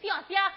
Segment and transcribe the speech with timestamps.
[0.00, 0.52] 我啊，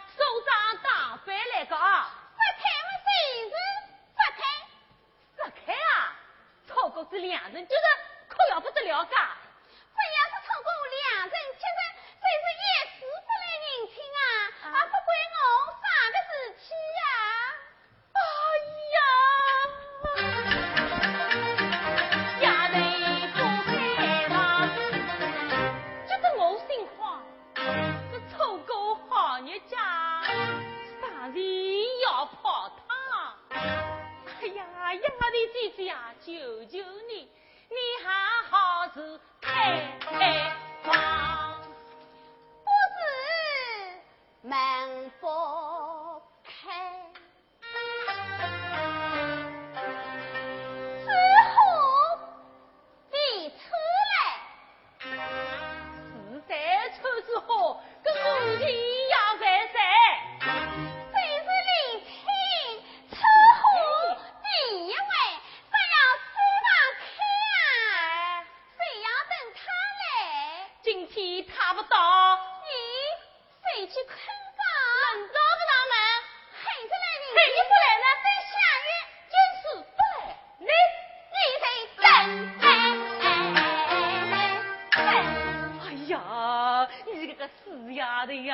[87.92, 88.48] 只要你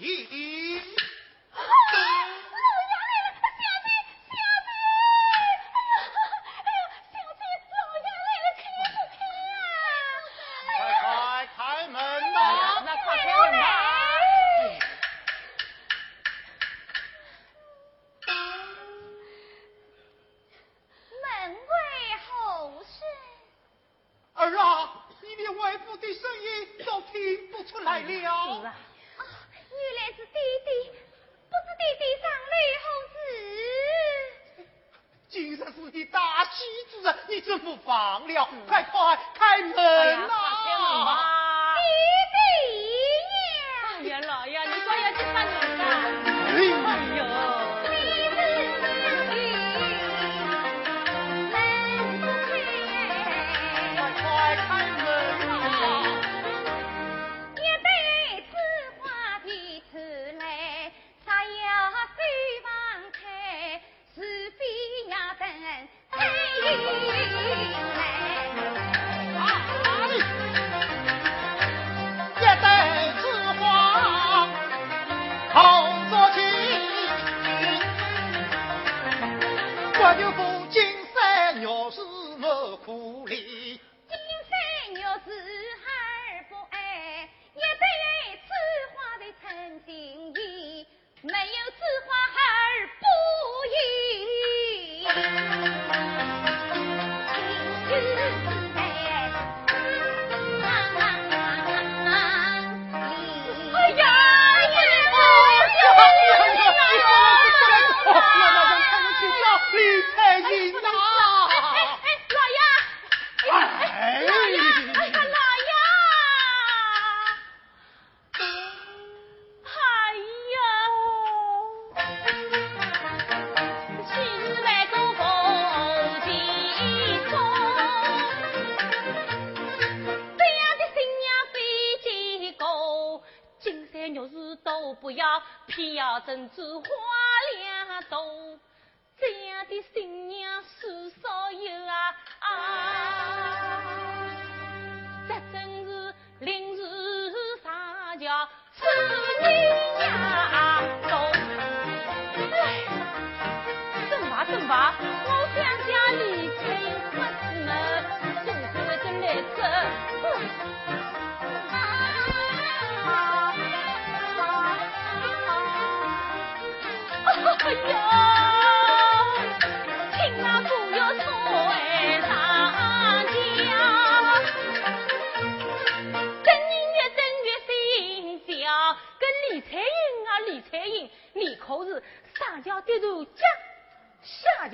[0.00, 0.53] 老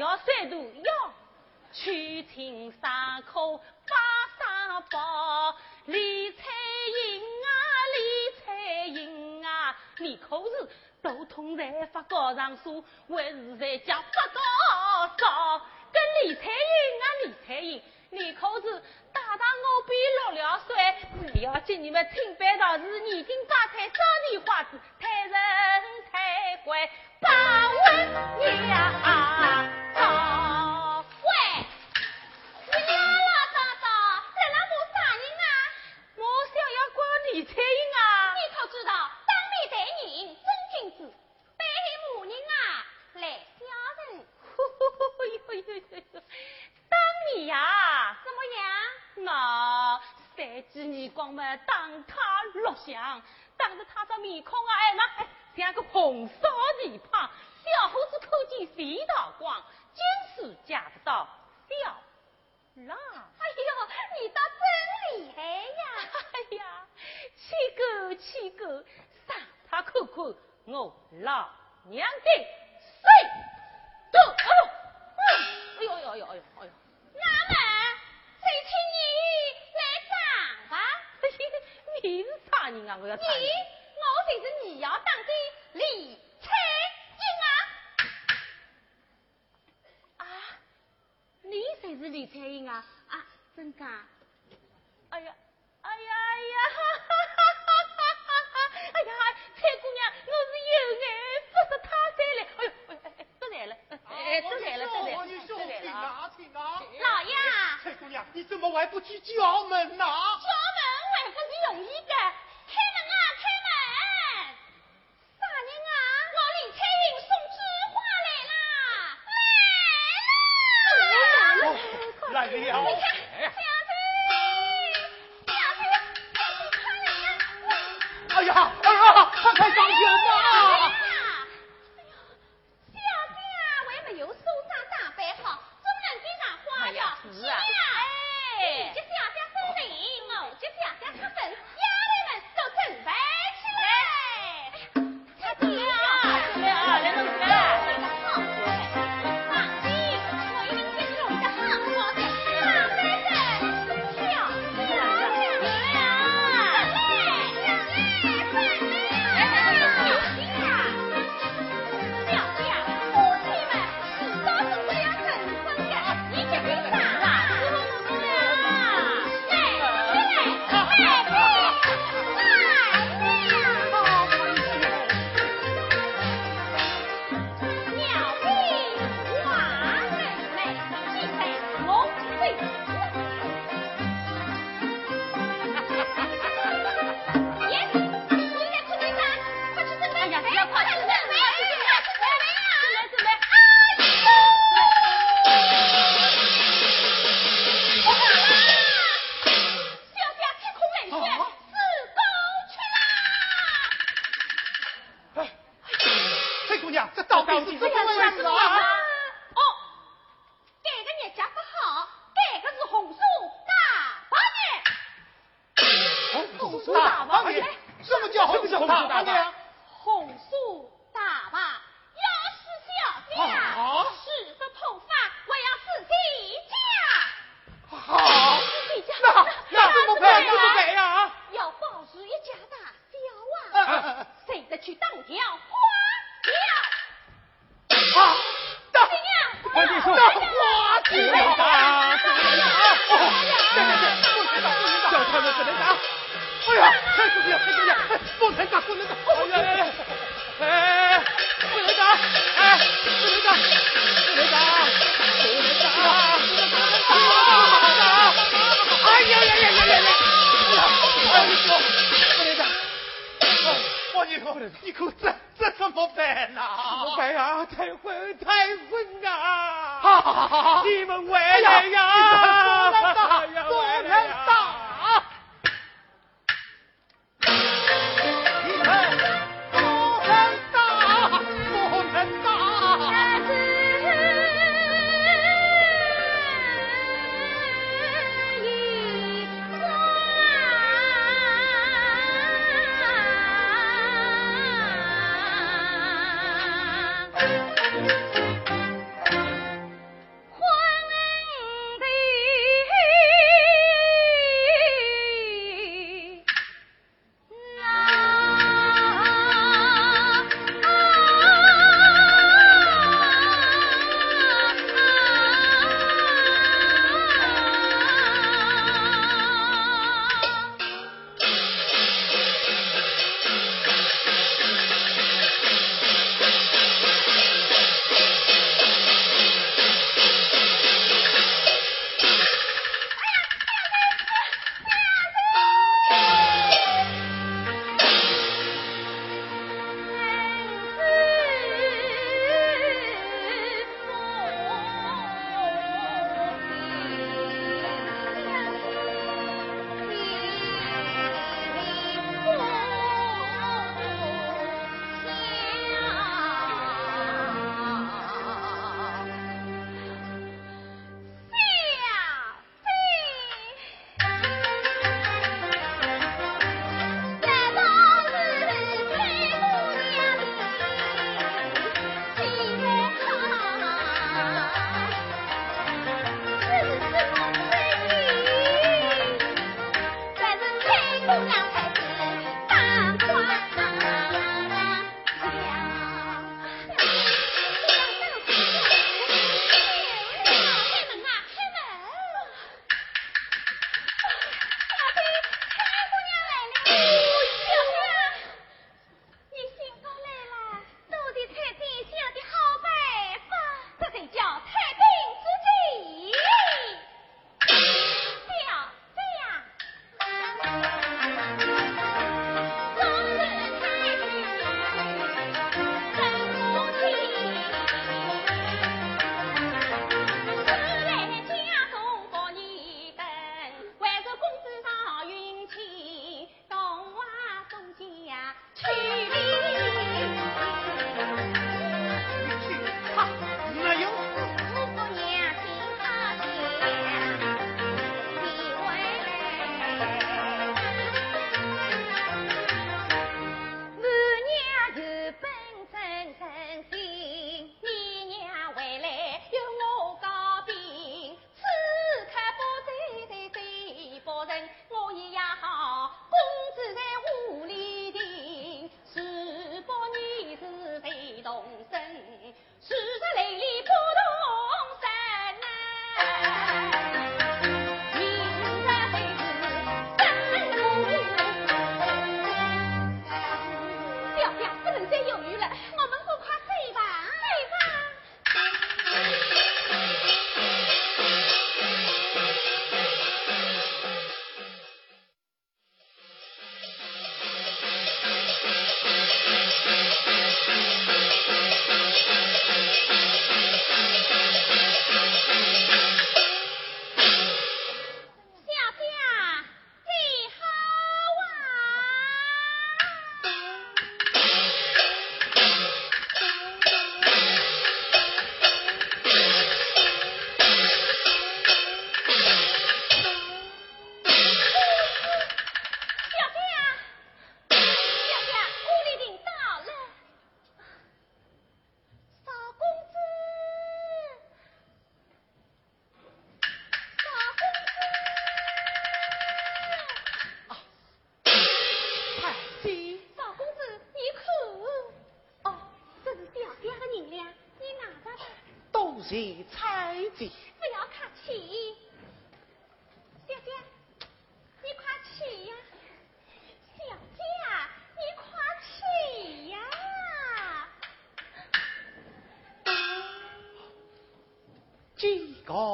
[0.00, 1.12] 要三度要
[1.72, 3.96] 去青山口把
[4.38, 5.54] 山抱，
[5.84, 6.42] 李彩
[7.04, 7.48] 英啊
[7.94, 7.98] 李
[8.40, 10.68] 彩英啊，你可是
[11.02, 12.42] 头痛在发高烧，
[13.08, 14.40] 还是在家发高
[15.18, 15.66] 烧？
[15.92, 20.96] 跟李彩英啊李彩英，你可是大堂我比落了衰，
[21.32, 23.94] 只要见你们清白道士你轻光彩，少
[24.30, 25.32] 你花子太人
[26.10, 26.90] 太乖，
[27.20, 27.28] 把
[27.70, 29.89] 稳啊！
[47.46, 48.16] 呀？
[48.24, 49.24] 怎么样？
[49.24, 50.00] 那
[50.36, 53.22] 三几耳光么打他落香，
[53.56, 56.48] 打着他这面孔啊，哎那哎像个红烧
[56.82, 57.30] 蹄膀，
[57.64, 59.62] 小伙子口见肥道光，
[59.94, 61.28] 真是嫁不到
[61.68, 61.74] 小
[62.86, 62.96] 郎。
[62.96, 66.10] 哎呦，你倒真厉害呀！
[66.32, 66.86] 哎呀，
[67.36, 68.84] 七哥七哥，
[69.26, 69.36] 上
[69.68, 70.16] 他看看
[70.66, 71.48] 我老
[71.84, 72.30] 娘的
[72.80, 73.06] 谁？
[74.12, 74.18] 都，
[75.78, 76.36] 哎呦哎呦哎呦哎呦！
[76.36, 76.72] 哎呦哎呦哎呦
[77.20, 77.24] 你
[77.54, 77.60] 来。
[82.02, 82.96] 你是啥人啊？
[82.98, 83.14] 我要。
[83.14, 85.30] 你，我才是你要当的
[85.74, 86.48] 李彩
[87.20, 87.46] 英啊！
[90.16, 90.24] 啊，
[91.42, 92.82] 你才是李彩英啊！
[93.08, 93.84] 啊，真的？
[95.10, 95.34] 哎呀，
[95.82, 96.54] 哎呀呀！
[96.70, 98.00] 哈哈哈哈
[98.50, 98.56] 哈！
[98.94, 99.12] 哎呀，
[99.56, 101.04] 蔡姑娘，我是有缘，
[101.52, 101.86] 不是他
[102.16, 102.40] 再了。
[102.56, 103.76] 哎呦，哎哎哎，都来了，
[104.08, 104.82] 哎，真来了。
[106.00, 107.36] 老爷，
[107.82, 110.04] 彩姑娘，你怎么还不去敲门呢？
[110.04, 110.80] 敲门
[111.14, 112.14] 还不是容易的。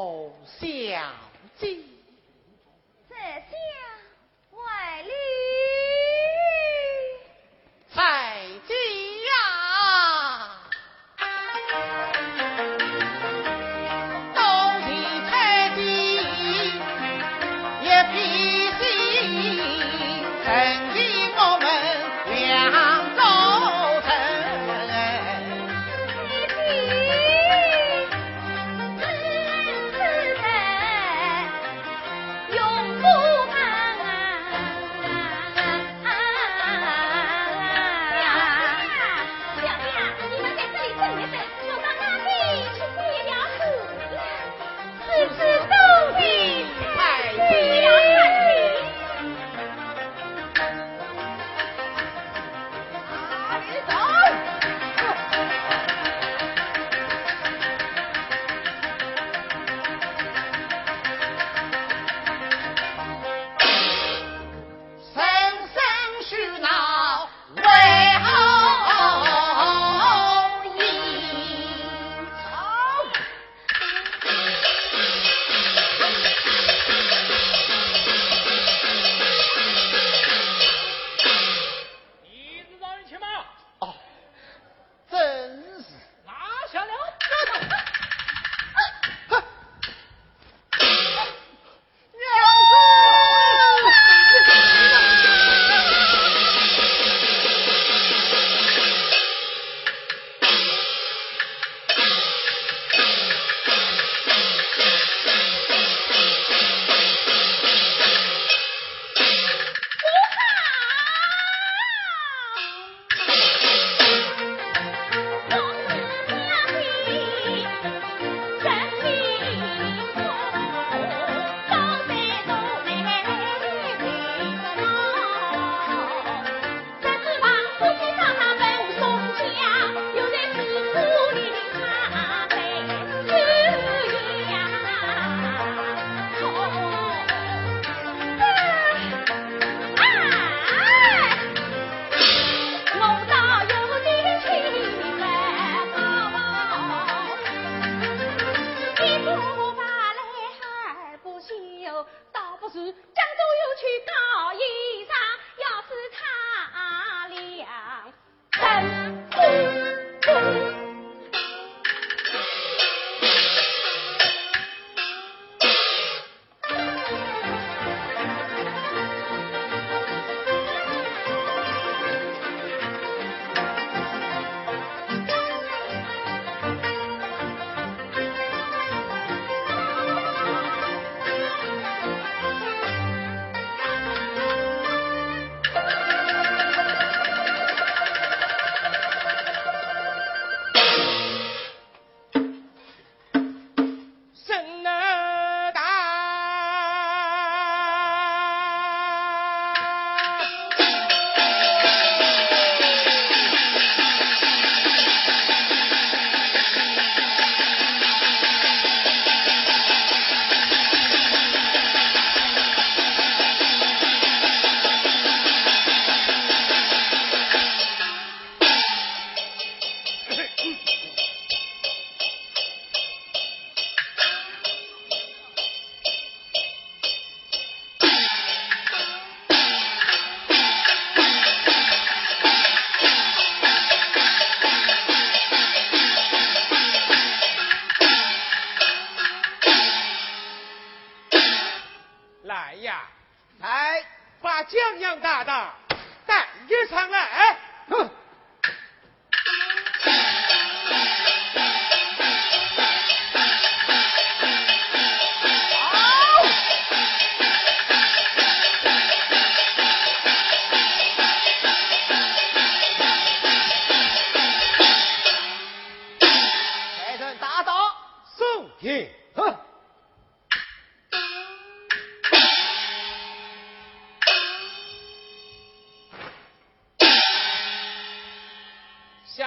[0.06, 0.60] 小
[1.58, 1.78] 姐，
[3.08, 3.85] 这下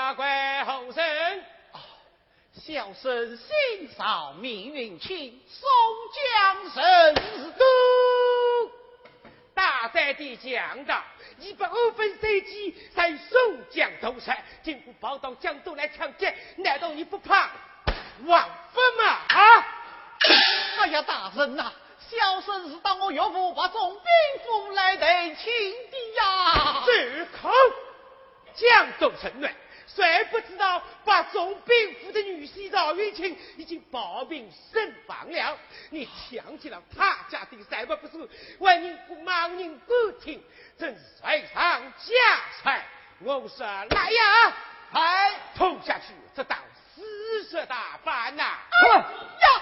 [0.10, 0.26] 下跪
[0.64, 1.06] 后生，
[2.56, 5.70] 小生心少命运轻，宋
[6.16, 7.14] 江神
[7.56, 8.72] 都。
[9.54, 11.04] 大胆的讲道，
[11.38, 17.52] 一百二分赛季在宋江头上，竟不跑到江都来抢劫，难道你不怕
[18.26, 19.06] 王法吗？
[19.28, 19.68] 啊！
[20.80, 25.54] 哎呀，大人呐，小生是当我岳父把总兵府来得亲
[25.92, 26.84] 的呀。
[26.84, 26.92] 住
[27.40, 27.52] 口！
[28.56, 29.54] 江州城内。
[29.96, 35.58] 谁不知道把总兵府的女婿赵云清已经抱病身亡了？
[35.90, 38.30] 你抢起了他家的财物不是？
[38.60, 40.44] 万人不盲人不听，
[40.78, 42.14] 真是财上加
[42.62, 42.86] 财！
[43.22, 44.54] 我说来呀，
[44.92, 46.58] 还，拖下去，这当
[46.96, 48.44] 死蛇大板呐！
[48.44, 49.62] 呀！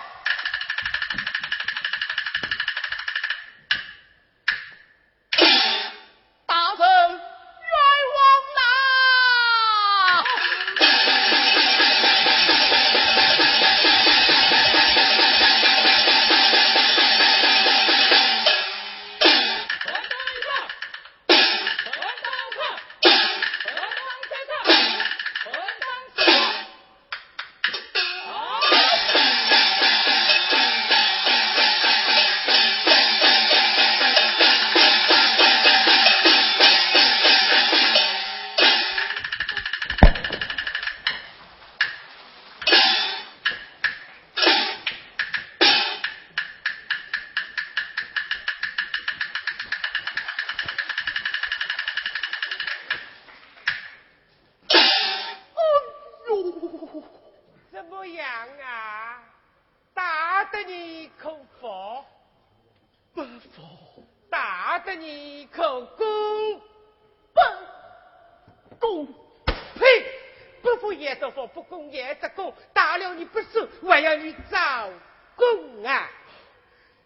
[71.92, 74.90] 也得供，打了你不收，我要你招
[75.36, 76.10] 供啊！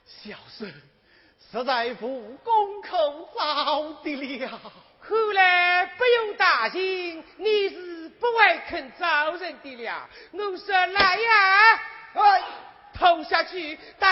[0.06, 0.70] 小孙
[1.52, 4.60] 实在无功口招的了，
[5.00, 10.10] 后来不用大心，你是不会肯招人的了。
[10.32, 11.80] 我说来呀，
[12.13, 12.44] 哎，
[12.94, 14.11] 投下去，大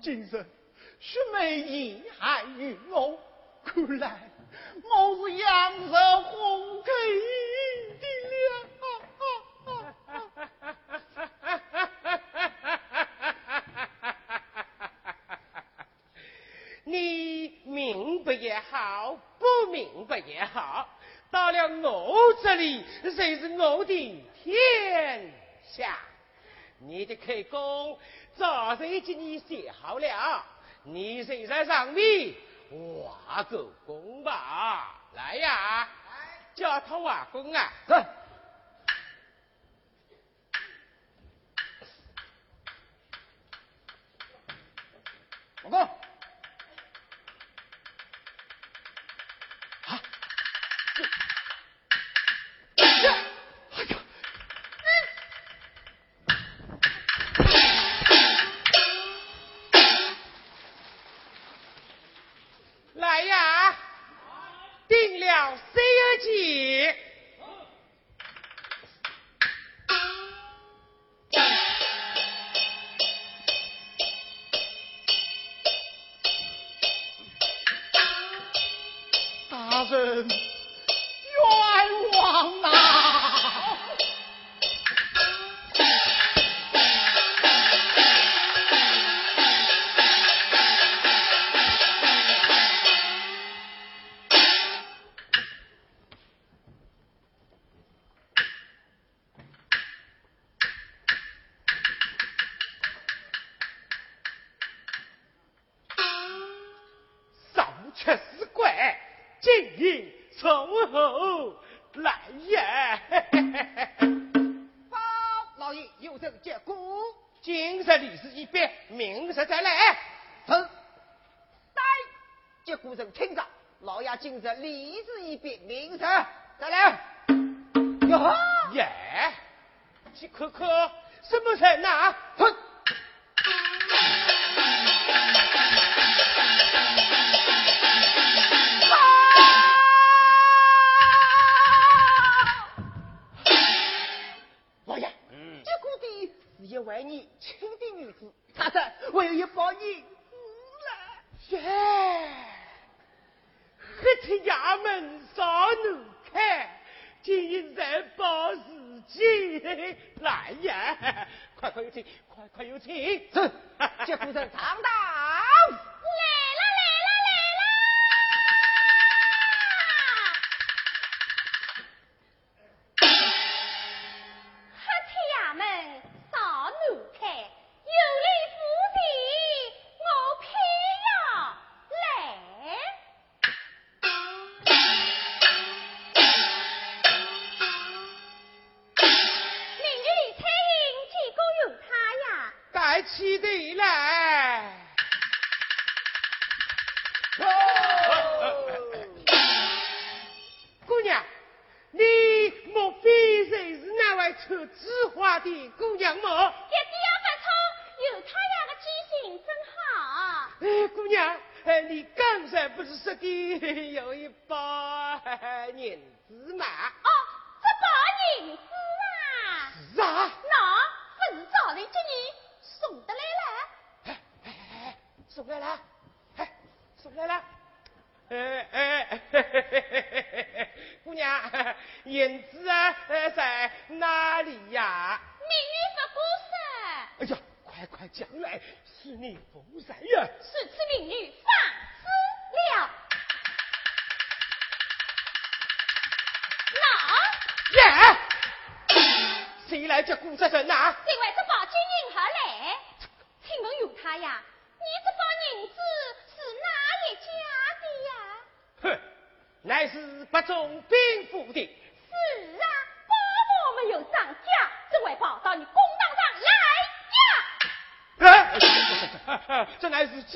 [0.00, 0.46] 今日
[1.00, 3.18] 须眉意害于我，
[3.64, 4.30] 看来
[4.84, 6.90] 我是阳寿红给
[8.00, 8.32] 的了。
[16.84, 20.88] 你明白也好，不明白也好，
[21.30, 22.84] 到了我这里，
[23.16, 25.98] 谁是我的天下？
[26.78, 27.98] 你的开弓。
[28.36, 30.44] 早就给你写好了，
[30.84, 32.34] 你现在上面
[33.26, 35.88] 挖个工吧，来呀，
[36.54, 37.94] 叫他挖工啊，走。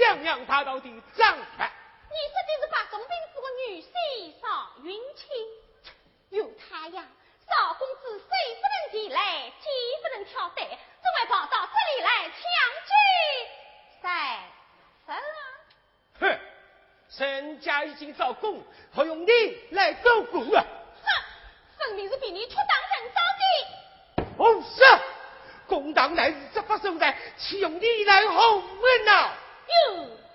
[0.06, 1.70] 将娘大道的掌权。
[2.08, 4.46] 你说的是把总兵是个女婿邵
[4.84, 5.26] 云青，
[6.30, 7.04] 有他呀，
[7.44, 9.66] 邵公子谁不能抵赖，岂
[10.00, 10.64] 不能挑担？
[10.68, 12.38] 怎会跑到这里来抢
[12.86, 12.92] 去？
[14.00, 14.38] 三
[15.06, 15.20] 分啊！
[16.20, 16.38] 哼，
[17.18, 18.62] 人家已经招供，
[18.94, 19.32] 何用你
[19.72, 20.64] 来招供啊？
[21.02, 24.24] 哼，分明是比你出当人招的。
[24.36, 24.84] 不是，
[25.66, 29.32] 公堂乃是执法所在，岂用你来哄人呐、
[29.68, 30.25] you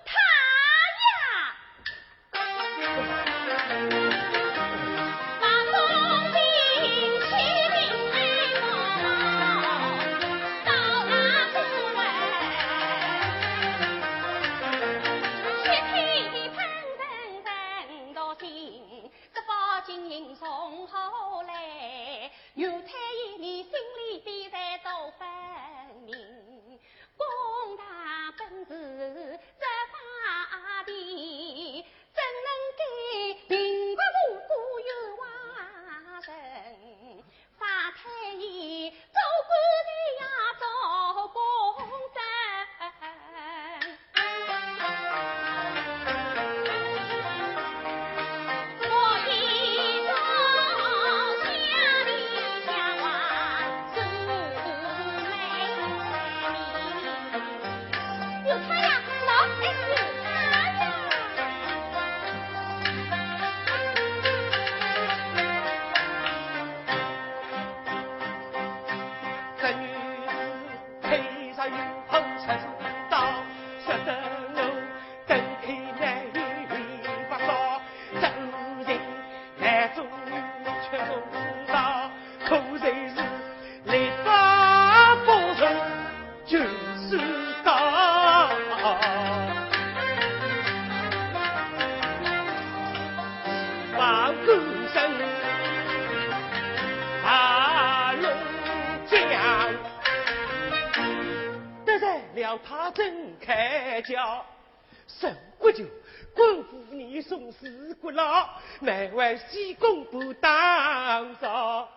[109.50, 111.88] 西宫不当朝。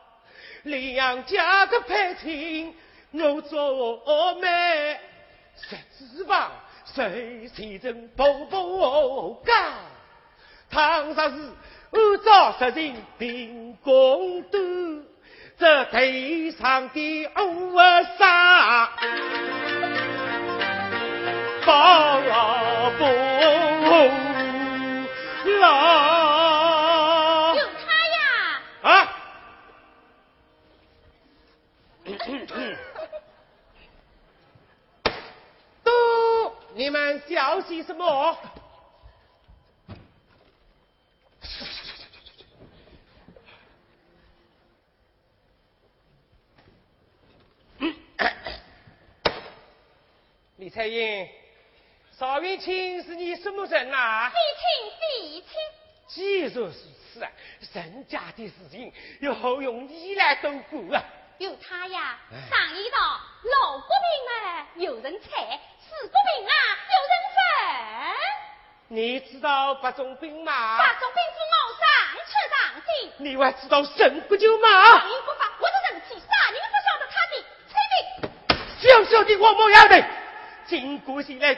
[0.62, 2.74] 两家的配亲，
[3.12, 4.98] 我做媒，
[5.56, 5.76] 十
[6.16, 6.50] 指房，
[6.86, 9.52] 谁谁人步步高？
[10.70, 15.04] 唐朝是按照实情凭公度，
[15.58, 15.98] 这头
[16.58, 17.76] 上的乌
[18.18, 18.90] 纱，
[21.66, 22.20] 保
[22.98, 23.33] 不。
[36.84, 38.36] 你们小心什么？
[50.56, 51.26] 李彩英，
[52.18, 54.68] 邵云清是你什么人呐、弟亲
[55.00, 55.48] 弟亲，
[56.08, 57.30] 既然如此啊，
[57.72, 61.04] 人家的事情又何用你来多管啊？
[61.38, 62.18] 有他呀！
[62.30, 63.96] 哎上一道老国病
[64.30, 65.58] 啊，有人猜；
[66.04, 66.52] 四国病啊，
[66.92, 67.38] 有人分。
[68.88, 70.76] 你知道八种兵吗？
[70.76, 71.88] 八种兵符我上
[72.26, 72.88] 去上的，
[73.24, 74.68] 你还知道神不救吗？
[74.68, 77.32] 上人不法，我的人气，啥人不晓得他的
[77.70, 78.28] 催命。
[78.82, 79.96] 小小的王某丫头，
[80.66, 81.56] 经过现来，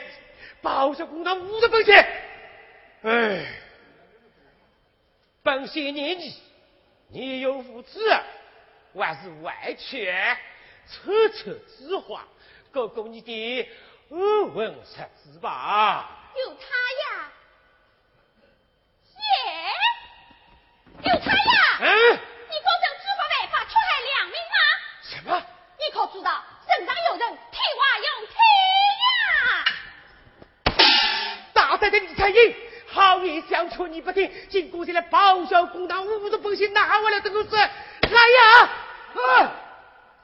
[0.61, 2.07] 报销公堂五十分钱。
[3.03, 3.45] 哎，
[5.43, 6.33] 本县年纪，
[7.09, 7.99] 你有无知，
[8.95, 10.37] 还是外权，
[10.89, 12.25] 扯扯之话，
[12.71, 13.69] 过过你的
[14.09, 14.73] 安稳日
[15.21, 16.09] 子吧。
[16.35, 16.61] 有他
[17.03, 17.27] 呀！
[19.17, 19.19] 耶！
[21.03, 21.35] 有他呀！
[21.81, 24.57] 嗯，你可曾知法违法，出害良民吗？
[25.01, 25.29] 什么？
[25.77, 28.35] 你可知道身上有人，替我用替
[29.03, 29.65] 呀！
[31.53, 32.55] 大胆的李彩英，
[32.87, 37.69] 好言相劝你不听，经过现在报销公堂五十分钱拿回来这个事，来
[38.09, 38.69] 呀！
[39.15, 39.51] 啊，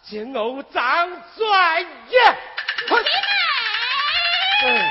[0.04, 2.20] 见我张专业，
[2.88, 3.02] 快！
[3.02, 3.33] 哎请问有他呀？
[4.68, 4.90] 啊？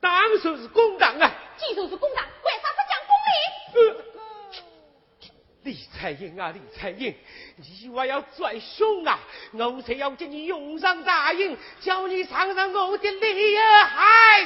[0.00, 1.34] 当然是公堂啊！
[1.56, 3.30] 既然是公堂，为啥不讲公理？
[3.74, 3.80] 呃
[5.62, 7.16] 李彩英啊，李彩英，
[7.56, 9.18] 你还要拽凶啊！
[9.52, 14.42] 我才要叫你用上大印，叫你尝尝我的厉害！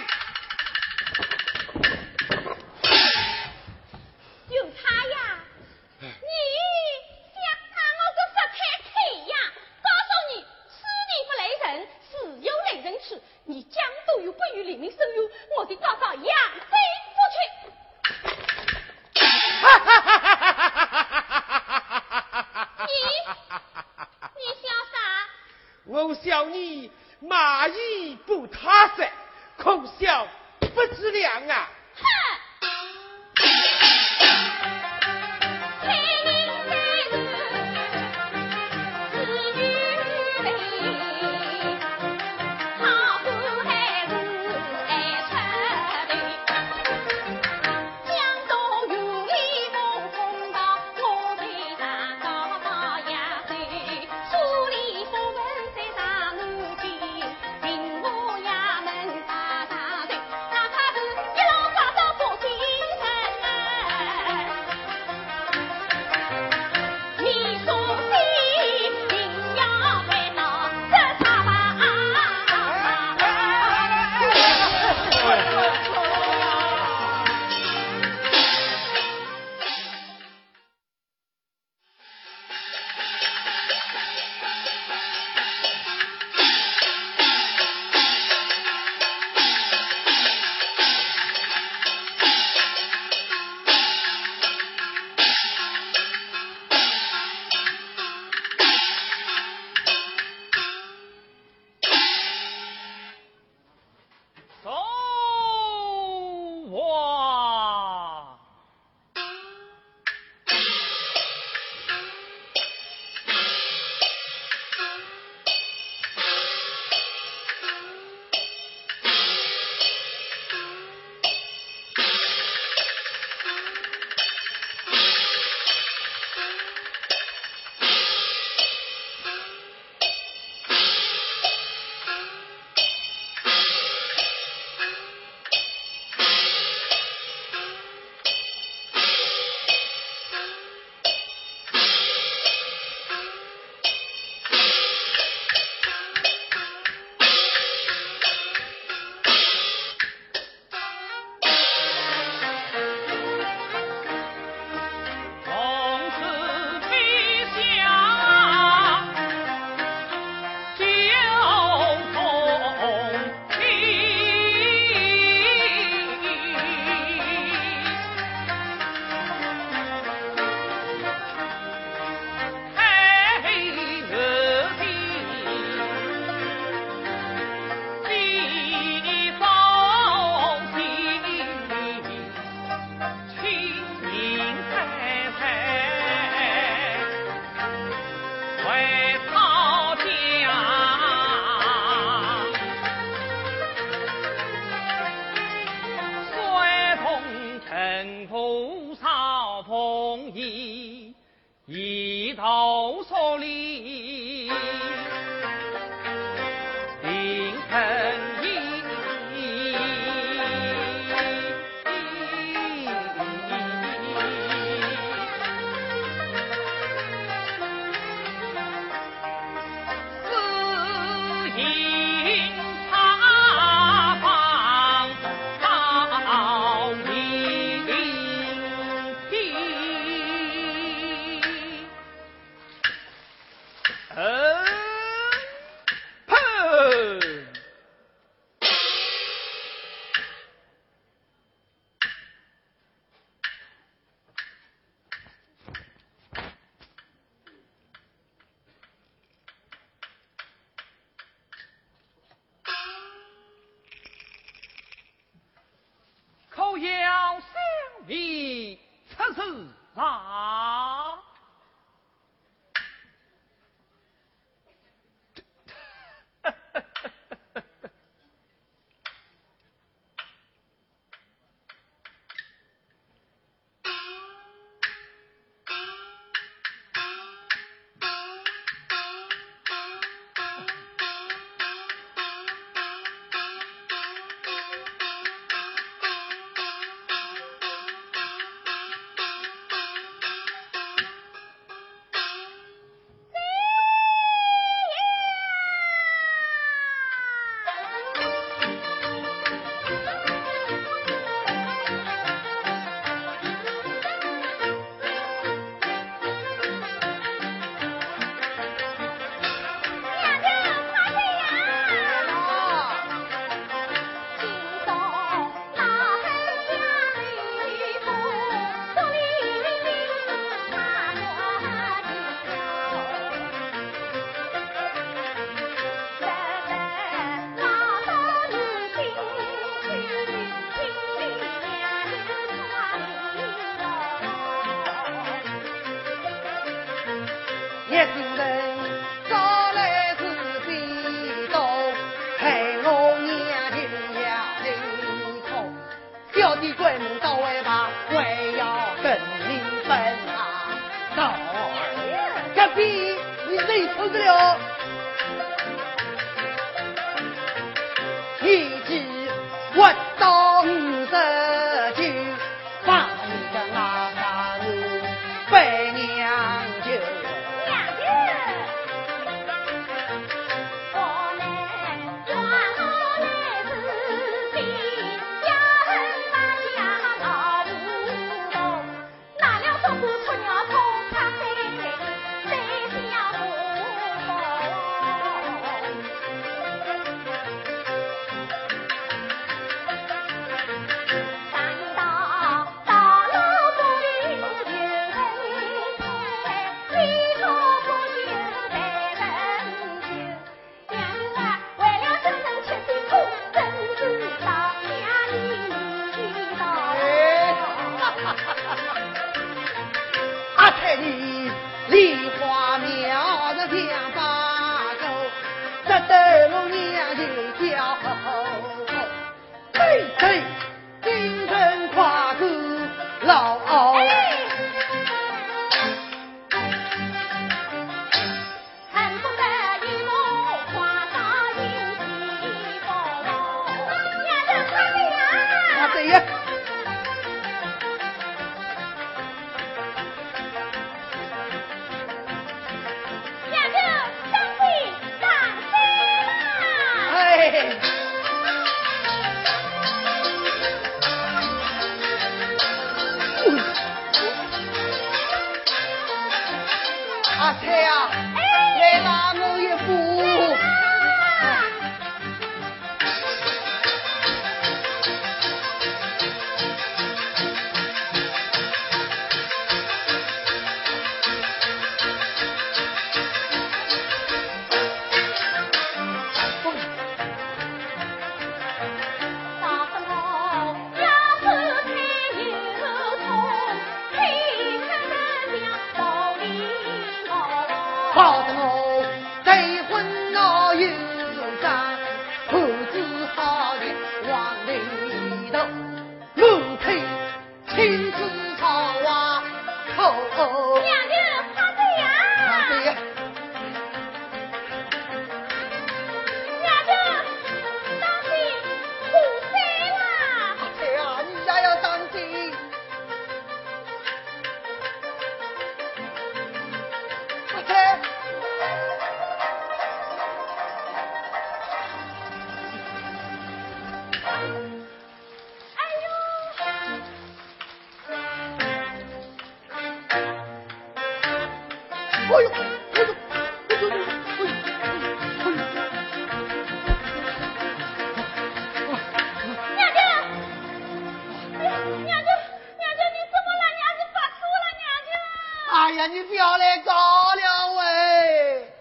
[545.98, 548.72] 呀，你不要来搞了喂！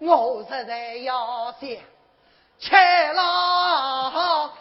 [0.00, 1.68] 我实在要想，
[2.58, 4.52] 切了。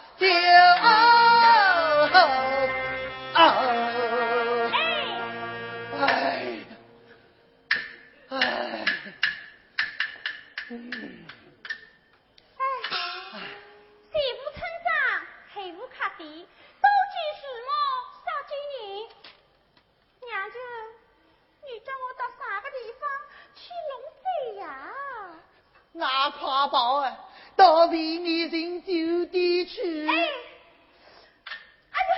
[26.51, 27.17] 花宝啊，
[27.55, 28.91] 到外面人酒
[29.27, 30.05] 的去。
[30.05, 32.13] 哎，哎呦，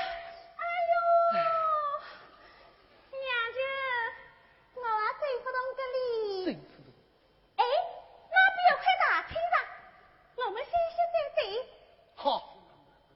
[0.58, 0.94] 哎呦，
[3.12, 3.22] 娘
[3.54, 3.60] 舅，
[4.74, 5.98] 我还走不动个里。
[6.46, 6.90] 走不动。
[7.58, 7.62] 哎，
[8.32, 9.56] 那边有块大青石，
[10.38, 11.40] 我们歇歇再走。
[12.16, 12.26] 好，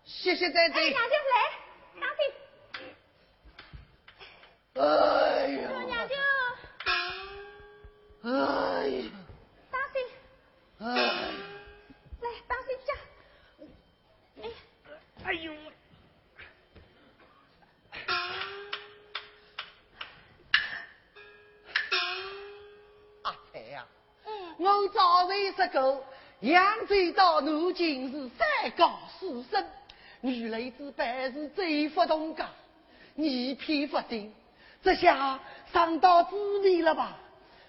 [0.06, 0.76] 歇歇再走。
[0.76, 0.82] 哎，
[27.48, 29.66] 如今是三高四生，
[30.20, 32.50] 女雷子办事最不动噶，
[33.16, 34.34] 你偏不听，
[34.84, 35.40] 这下
[35.72, 37.18] 伤到子里了吧？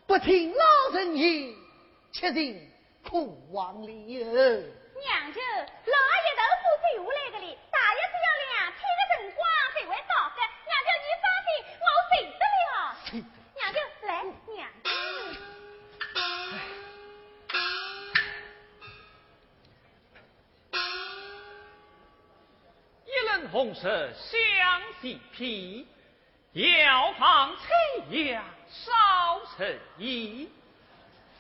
[0.07, 1.55] 不听老人言，
[2.13, 2.61] 吃尽
[3.09, 4.25] 苦往里哟。
[4.25, 7.57] 娘舅，老爷豆腐走下来个哩，
[23.51, 25.87] 红色相细皮，
[26.53, 27.63] 要放菜
[28.11, 28.93] 芽少
[29.57, 30.51] 成衣。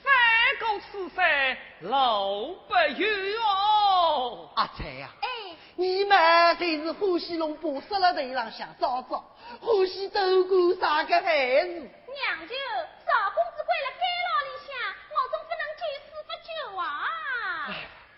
[0.03, 0.11] 三
[0.59, 4.51] 狗此生路不远哦。
[4.57, 5.29] 阿才呀、哎，
[5.77, 6.17] 你们
[6.57, 11.75] 才是欢喜龙把杀了头浪向找找，欢喜走过啥个孩子？
[11.75, 12.55] 娘舅，
[13.05, 14.69] 少公子关了监牢里向，
[15.13, 16.49] 我总不能见死不救
[16.79, 16.85] 啊！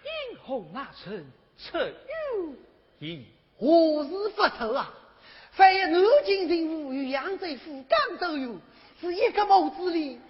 [0.04, 1.02] 殷红那成
[1.58, 2.54] 出有
[2.98, 3.26] 意，
[3.60, 4.90] 何事不愁啊？
[5.52, 8.58] 凡有南京人府与扬州府刚都有，
[9.00, 10.20] 是一个模子里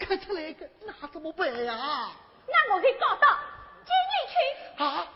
[0.00, 2.10] 刻出来的，那怎么办呀？
[2.48, 3.38] 那我会告到
[3.84, 4.82] 金陵去。
[4.82, 5.06] 啊，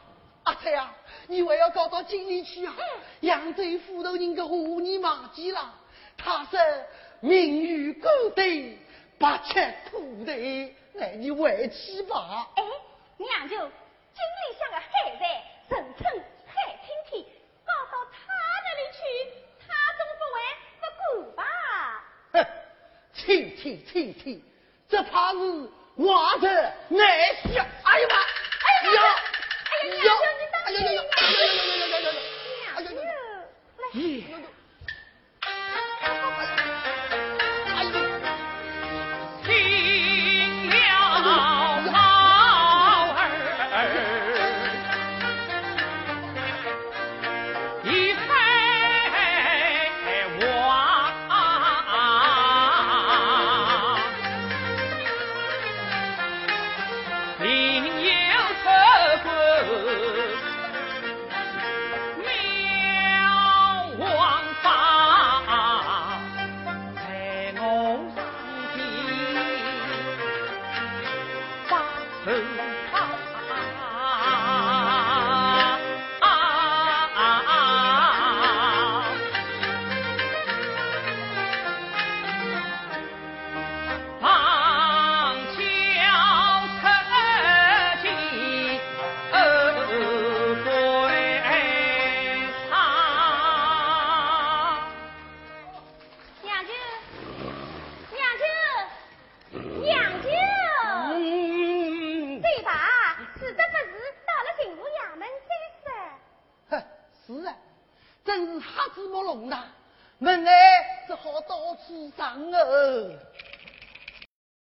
[0.44, 0.94] 阿才呀，
[1.26, 2.74] 你还要搞到京里去啊？
[2.78, 2.84] 嗯
[3.20, 5.74] 扬州府头人的话你忘记了？
[6.18, 6.60] 他说
[7.20, 8.78] 名誉高对，
[9.18, 12.46] 不吃土地，来你回去吧。
[12.54, 12.62] 哎，
[13.16, 16.06] 娘舅，京里向的海贼，人称
[16.46, 17.24] 海青天，
[17.64, 18.16] 告到他
[18.64, 18.98] 那里去，
[19.66, 20.36] 他总不会
[20.80, 20.84] 不
[21.32, 21.40] 管吧？
[22.32, 22.34] 哼，
[23.16, 24.40] 青天青天，
[24.88, 25.38] 这怕是
[25.96, 26.46] 娃子
[26.88, 27.00] 难
[27.54, 27.66] 下。
[27.84, 28.16] 哎呀妈！
[28.66, 29.00] 哎呀呀
[29.82, 30.08] 娘舅
[30.38, 32.18] 你当心哎呀呀呀呀呀呀呀呀呀呀！
[32.74, 33.10] 哎娘舅，呀呀！
[33.78, 34.40] 来，咦，哎